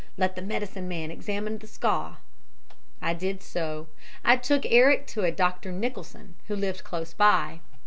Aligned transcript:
Let 0.17 0.35
the 0.35 0.41
medicine 0.41 0.87
man 0.87 1.11
examine 1.11 1.59
the 1.59 1.67
scar.' 1.67 2.17
"I 3.03 3.13
did 3.13 3.43
so. 3.43 3.85
I 4.25 4.35
took 4.35 4.65
Eric 4.65 5.05
to 5.13 5.25
a 5.25 5.31
Dr. 5.31 5.71
Nicholson, 5.71 6.37
who 6.47 6.55
lived 6.55 6.83
close 6.83 7.13
by. 7.13 7.59